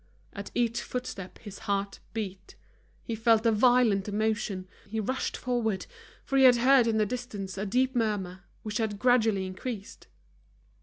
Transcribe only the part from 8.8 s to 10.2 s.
gradually increased.